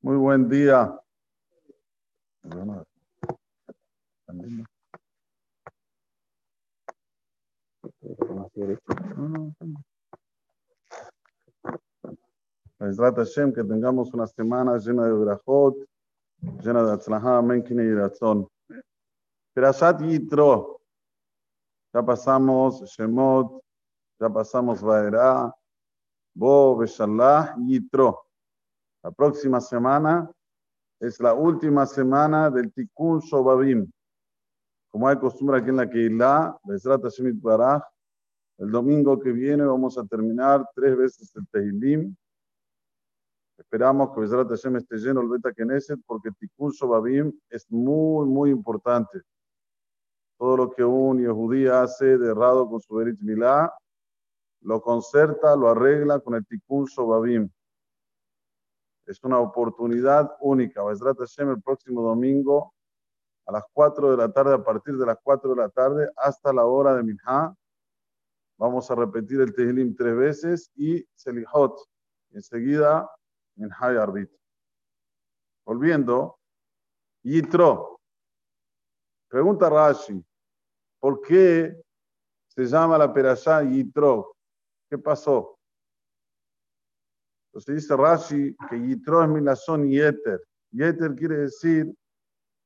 [0.00, 1.00] Muy buen día.
[13.16, 15.76] Hashem, que tengamos una semana llena de brajot,
[16.60, 18.48] llena de atzlahá, menkine y razón.
[19.54, 20.80] Perashat Yitro.
[21.94, 23.62] Ya pasamos Shemot,
[24.18, 25.54] ya pasamos Vaera,
[26.34, 28.31] Bo, Beshallah, Yitro.
[29.02, 30.30] La próxima semana
[31.00, 33.90] es la última semana del Tikkun Shobabim.
[34.90, 37.82] Como hay costumbre aquí en la Keilah, Hashem Baraj,
[38.58, 42.14] el domingo que viene vamos a terminar tres veces el Tehilim.
[43.58, 48.50] Esperamos que Bezrat Hashem esté lleno el Beta Knesset porque Tikkun Shobabim es muy, muy
[48.50, 49.22] importante.
[50.38, 53.72] Todo lo que un Yehudí hace de errado con su Berit Milá,
[54.60, 57.50] lo concerta, lo arregla con el Tikkun Shobabim.
[59.06, 60.82] Es una oportunidad única.
[60.84, 62.74] Bezrat Hashem el próximo domingo
[63.46, 66.52] a las 4 de la tarde, a partir de las 4 de la tarde hasta
[66.52, 67.54] la hora de Minha.
[68.58, 71.76] Vamos a repetir el Tehilim tres veces y Selihot.
[72.30, 73.10] Enseguida,
[73.56, 74.30] Minha y Arbit.
[75.64, 76.38] Volviendo,
[77.22, 78.00] Yitro.
[79.28, 80.22] Pregunta Rashi,
[81.00, 81.74] ¿por qué
[82.48, 84.36] se llama la Perashá Yitro?
[84.90, 85.58] ¿Qué pasó?
[87.52, 90.42] Entonces dice Rashi que Yitro es Milazón Yeter.
[90.70, 91.94] Yeter quiere decir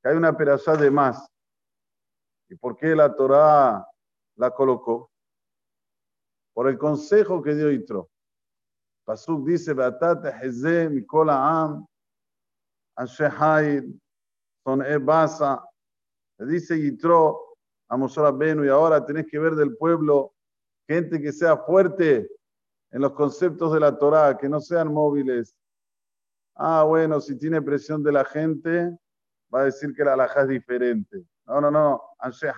[0.00, 1.28] que hay una perashá de más.
[2.48, 3.84] ¿Y por qué la Torá
[4.36, 5.10] la colocó?
[6.54, 8.08] Por el consejo que dio Yitro.
[9.04, 11.84] Pasuk dice, Batate Heze Mikola Am,
[12.96, 13.82] Anshe
[14.64, 15.64] Son Ebasa.
[16.38, 17.56] Le dice Yitro
[17.88, 20.34] a Moshe Benu, y ahora tenés que ver del pueblo
[20.86, 22.30] gente que sea fuerte
[22.90, 25.54] en los conceptos de la Torá, que no sean móviles.
[26.54, 28.96] Ah, bueno, si tiene presión de la gente,
[29.54, 31.24] va a decir que la alhaja es diferente.
[31.46, 32.02] No, no, no.
[32.18, 32.50] Anshe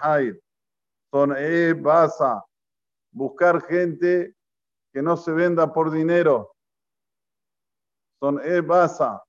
[1.13, 2.45] Son e basa.
[3.13, 4.37] Buscar gente
[4.93, 6.55] que no se venda por dinero.
[8.21, 9.23] Son e basa.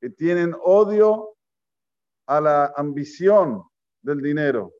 [0.00, 1.36] Que tienen odio
[2.26, 3.64] a la ambición
[4.02, 4.72] del dinero.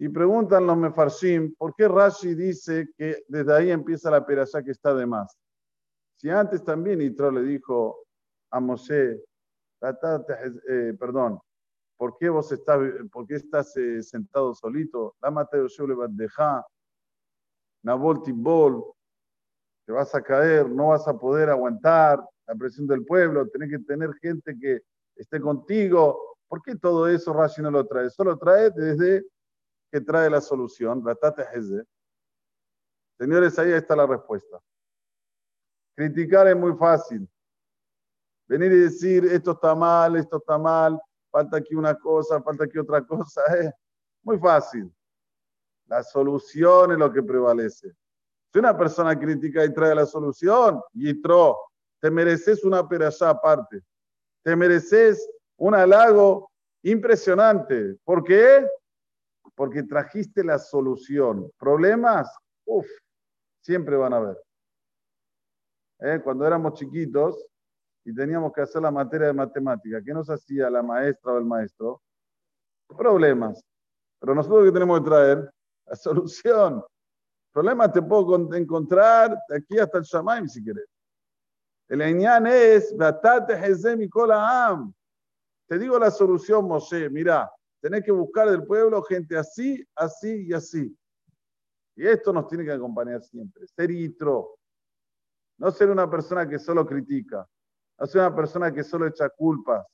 [0.00, 4.70] Y preguntan los mefarshim, ¿por qué Rashi dice que desde ahí empieza la perashá que
[4.70, 5.36] está de más?
[6.14, 8.06] Si antes también Itro le dijo
[8.50, 9.20] a Moshe,
[9.80, 11.40] eh, perdón,
[11.96, 12.78] ¿por qué vos estás,
[13.10, 15.16] por qué estás eh, sentado solito?
[15.20, 16.64] La Mateo le va a dejar,
[17.82, 18.84] Nabol Timbol,
[19.84, 23.78] te vas a caer, no vas a poder aguantar la presión del pueblo, tenés que
[23.80, 24.82] tener gente que
[25.16, 26.36] esté contigo.
[26.46, 28.08] ¿Por qué todo eso Rashi no lo trae?
[28.10, 29.24] Solo trae desde
[29.90, 31.02] que trae la solución,
[33.18, 34.60] Señores, ahí está la respuesta.
[35.96, 37.28] Criticar es muy fácil.
[38.46, 41.00] Venir y decir, esto está mal, esto está mal,
[41.30, 43.70] falta aquí una cosa, falta aquí otra cosa, es
[44.22, 44.92] muy fácil.
[45.86, 47.92] La solución es lo que prevalece.
[48.52, 51.56] Si una persona critica y trae la solución, Yitro,
[52.00, 53.82] te mereces una perashá aparte.
[54.42, 56.50] Te mereces un halago
[56.82, 57.96] impresionante.
[58.04, 58.66] ¿Por qué?
[59.58, 61.50] Porque trajiste la solución.
[61.58, 62.32] Problemas,
[62.64, 62.86] uff,
[63.60, 64.40] siempre van a haber.
[65.98, 66.20] ¿Eh?
[66.22, 67.44] Cuando éramos chiquitos
[68.04, 71.44] y teníamos que hacer la materia de matemática, ¿qué nos hacía la maestra o el
[71.44, 72.00] maestro?
[72.86, 73.60] Problemas.
[74.20, 75.50] Pero nosotros que tenemos que traer
[75.86, 76.84] la solución.
[77.52, 80.86] Problemas te puedo encontrar de aquí hasta el Shamaim si quieres.
[81.88, 82.94] El Eñán es,
[85.66, 87.50] te digo la solución, Moshe, mira,
[87.80, 90.96] Tenés que buscar del pueblo gente así, así y así.
[91.96, 93.66] Y esto nos tiene que acompañar siempre.
[93.66, 94.56] Ser itro.
[95.58, 97.46] No ser una persona que solo critica.
[97.98, 99.84] No ser una persona que solo echa culpas.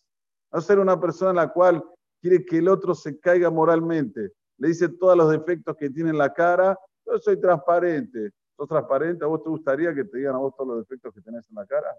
[0.52, 1.82] No ser una persona en la cual
[2.20, 4.32] quiere que el otro se caiga moralmente.
[4.58, 6.78] Le dice todos los defectos que tiene en la cara.
[7.06, 8.30] Yo soy transparente.
[8.56, 9.24] ¿Sos transparente?
[9.24, 11.56] ¿A vos te gustaría que te digan a vos todos los defectos que tenés en
[11.56, 11.96] la cara?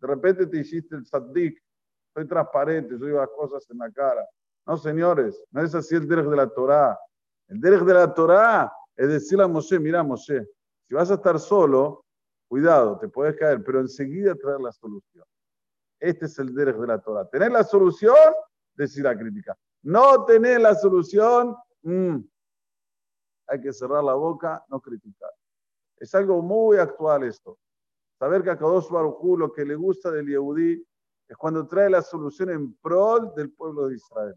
[0.00, 1.62] De repente te hiciste el saddik.
[2.12, 4.28] Soy transparente, yo digo las cosas en la cara.
[4.66, 6.98] No, señores, no es así el derech de la Torah.
[7.48, 10.46] El derech de la Torah es decirle a Moshe, mira Moshe,
[10.86, 12.04] si vas a estar solo,
[12.48, 15.24] cuidado, te puedes caer, pero enseguida traer la solución.
[15.98, 17.28] Este es el derech de la Torah.
[17.28, 18.16] Tener la solución,
[18.74, 19.56] decir la crítica.
[19.82, 22.18] No tener la solución, mm,
[23.48, 25.30] hay que cerrar la boca, no criticar.
[25.96, 27.58] Es algo muy actual esto.
[28.18, 30.84] Saber que a Kadosh Baruj lo que le gusta del Yehudí
[31.28, 34.34] es cuando trae la solución en pro del pueblo de Israel.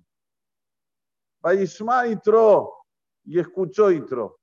[1.45, 2.73] Vayishma Itro,
[3.23, 4.39] y escuchó Itro.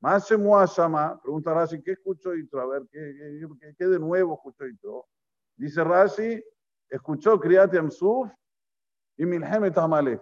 [0.00, 2.62] Más llama, pregunta Rashi, ¿qué escuchó Itro?
[2.62, 3.46] A ver, ¿qué,
[3.78, 5.06] qué, de nuevo escuchó Itro?
[5.54, 6.42] Dice Rashi,
[6.88, 8.28] escuchó Kriyat Yamsuf
[9.16, 10.20] y Milhemet Amalek,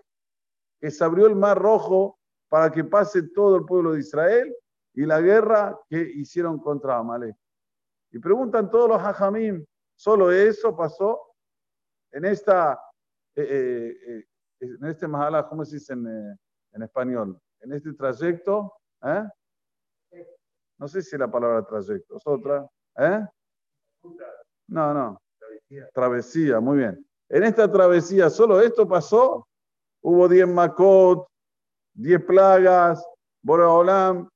[0.78, 2.18] que se abrió el mar rojo
[2.50, 4.54] para que pase todo el pueblo de Israel
[4.92, 7.34] y la guerra que hicieron contra Amalek.
[8.10, 9.64] Y preguntan todos los hajamim,
[9.96, 11.18] ¿solo eso pasó?
[12.12, 12.78] En esta,
[13.34, 14.24] eh, eh, eh,
[14.60, 17.38] en este mahala, ¿cómo se dice en, en español?
[17.60, 18.72] En este trayecto,
[19.02, 19.24] ¿eh?
[20.78, 22.66] No sé si la palabra trayecto es otra.
[22.96, 23.26] ¿Eh?
[24.68, 25.20] No, no.
[25.92, 26.60] Travesía.
[26.60, 27.06] muy bien.
[27.28, 29.46] En esta travesía, ¿solo esto pasó?
[30.02, 31.26] Hubo 10 Makot,
[31.94, 33.04] 10 plagas,
[33.42, 34.28] Boraholam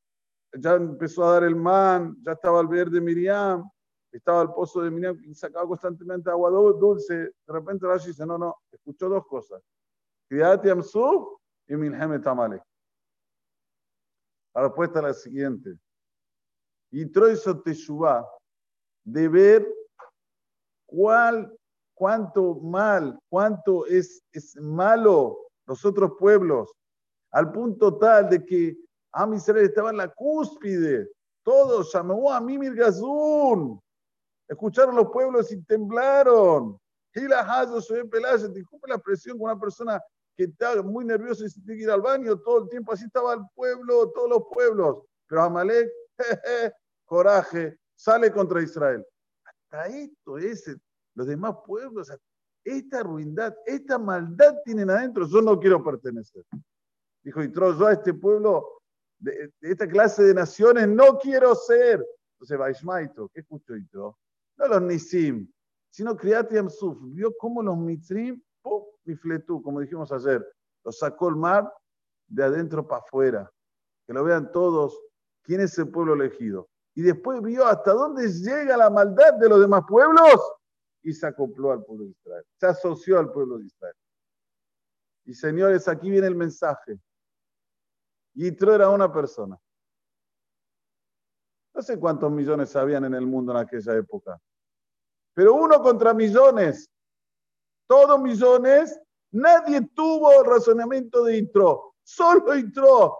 [0.59, 3.69] ya empezó a dar el man, ya estaba el verde Miriam,
[4.12, 7.15] estaba el pozo de Miriam y sacaba constantemente agua dulce.
[7.15, 9.61] De repente Rashi dice, no, no, escuchó dos cosas.
[10.29, 11.38] Kriyat Yamsuf
[11.69, 12.62] y Milhemet Tamalek.
[14.55, 15.76] La respuesta es la siguiente.
[16.91, 18.25] Y hizo Teshuvah
[19.05, 19.75] de ver
[20.87, 21.53] cuál,
[21.94, 26.73] cuánto mal, cuánto es, es malo los otros pueblos,
[27.32, 28.76] al punto tal de que
[29.12, 31.09] Am Israel estaba en la cúspide.
[31.43, 33.81] Todos llamó a Mimir Gazún.
[34.49, 36.79] Escucharon los pueblos y temblaron.
[37.12, 40.00] Gila Hazo, soy Pelaje, disculpe la presión con una persona
[40.37, 42.93] que está muy nerviosa y se tiene que ir al baño todo el tiempo.
[42.93, 45.05] Así estaba el pueblo, todos los pueblos.
[45.27, 45.91] Pero Amalek,
[47.05, 49.05] coraje, sale contra Israel.
[49.45, 50.77] Hasta esto es,
[51.15, 52.11] los demás pueblos,
[52.65, 56.45] esta ruindad, esta maldad tienen adentro, yo no quiero pertenecer.
[57.23, 58.83] Dijo Yitro, yo a este pueblo,
[59.19, 62.05] de, esta clase de naciones, no quiero ser.
[62.35, 64.19] Entonces, Vaishmaito, ¿qué escuchó Yitro?
[64.57, 65.51] No los Nisim,
[65.91, 66.99] sino Kriyat Yamsuf.
[67.03, 68.43] Vio cómo los Mitrim,
[69.05, 70.47] y Fletú, como dijimos ayer,
[70.85, 71.73] los sacó el mar
[72.27, 73.51] de adentro para afuera.
[74.06, 74.99] Que lo vean todos
[75.43, 79.61] quién es el pueblo elegido y después vio hasta dónde llega la maldad de los
[79.61, 80.41] demás pueblos
[81.03, 83.95] y se acopló al pueblo de Israel, se asoció al pueblo de Israel.
[85.25, 86.99] Y señores, aquí viene el mensaje.
[88.35, 89.59] Yitro era una persona.
[91.75, 94.41] No sé cuántos millones habían en el mundo en aquella época,
[95.35, 96.89] pero uno contra millones,
[97.87, 99.01] todos millones,
[99.33, 103.17] nadie tuvo el razonamiento de Yitro, solo Yitro.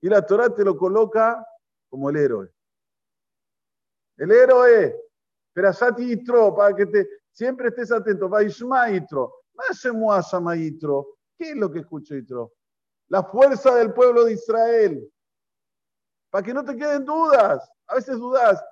[0.00, 1.44] Y la Torah te lo coloca
[1.88, 2.52] como el héroe.
[4.16, 5.00] El héroe,
[5.52, 8.28] pero Yitro, para que te, siempre estés atento.
[11.36, 12.52] ¿Qué es lo que escucho Yitro?
[13.08, 15.12] La fuerza del pueblo de Israel.
[16.30, 17.68] Para que no te queden dudas.
[17.86, 18.62] A veces dudas.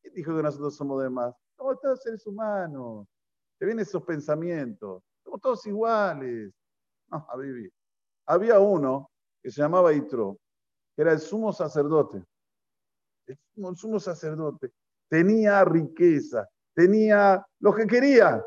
[0.00, 1.34] ¿Quién dijo que nosotros somos demás?
[1.56, 3.06] Somos todos seres humanos.
[3.62, 5.04] Te vienen esos pensamientos.
[5.22, 6.52] Somos todos iguales.
[7.06, 7.24] No,
[8.26, 9.08] Había uno
[9.40, 10.36] que se llamaba Yitro,
[10.96, 12.24] que era el sumo sacerdote
[13.28, 14.72] el sumo sacerdote,
[15.08, 18.44] tenía riqueza, tenía lo que quería.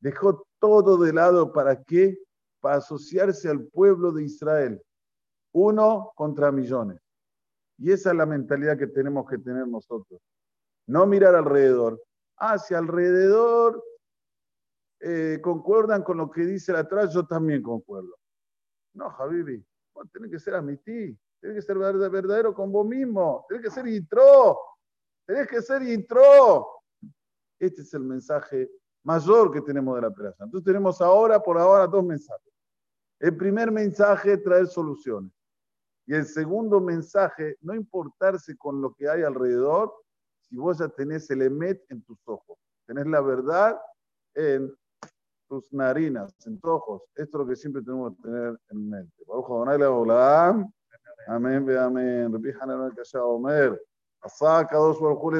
[0.00, 2.16] Dejó todo de lado para qué?
[2.60, 4.82] Para asociarse al pueblo de Israel.
[5.52, 6.98] Uno contra millones.
[7.76, 10.18] Y esa es la mentalidad que tenemos que tener nosotros.
[10.86, 12.02] No mirar alrededor.
[12.38, 13.84] Hacia alrededor
[15.00, 18.18] eh, concuerdan con lo que dice la atrás, yo también concuerdo.
[18.94, 19.64] No, Javibi,
[20.12, 20.54] tiene que ser
[20.84, 21.18] ti.
[21.40, 23.44] Tienes que ser verdadero con vos mismo.
[23.48, 24.58] Tienes que ser intro.
[25.26, 26.68] Tienes que ser intro.
[27.58, 28.70] Este es el mensaje
[29.04, 30.44] mayor que tenemos de la plaza.
[30.44, 32.52] Entonces tenemos ahora, por ahora, dos mensajes.
[33.20, 35.32] El primer mensaje, traer soluciones.
[36.06, 39.92] Y el segundo mensaje, no importarse con lo que hay alrededor,
[40.48, 42.58] si vos ya tenés el emet en tus ojos.
[42.86, 43.78] Tenés la verdad
[44.34, 44.74] en
[45.49, 47.01] tus narinas, en tus ojos.
[47.15, 49.13] Esto es lo que siempre tenemos que tener en mente.
[51.29, 52.35] אמן ואמן.
[52.35, 53.75] רבי חנן הקשה אומר,
[54.21, 55.31] עשה הקדוש ברוך הוא